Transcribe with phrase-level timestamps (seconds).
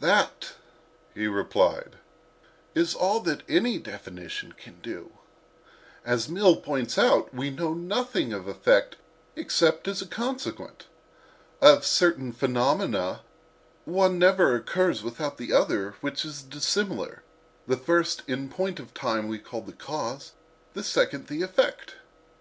[0.00, 0.54] "That,"
[1.14, 1.98] he replied,
[2.74, 5.12] "is all that any definition can do.
[6.04, 8.54] As Mill points out, we know nothing of cause
[9.36, 10.86] except as an antecedent—nothing of effect except as a consequent.
[11.60, 13.20] Of certain phenomena,
[13.84, 17.22] one never occurs without another, which is dissimilar:
[17.68, 20.32] the first in point of time we call cause,
[20.74, 21.94] the second, effect.